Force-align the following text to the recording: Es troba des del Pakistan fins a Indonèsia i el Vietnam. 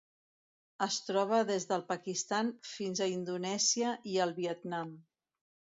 Es 0.85 0.95
troba 1.09 1.41
des 1.51 1.67
del 1.73 1.85
Pakistan 1.91 2.49
fins 2.71 3.03
a 3.03 3.11
Indonèsia 3.19 3.95
i 4.15 4.21
el 4.29 4.37
Vietnam. 4.41 4.99